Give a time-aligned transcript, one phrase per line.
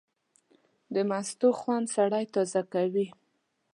[0.93, 3.07] د مستو خوند سړی تازه کوي.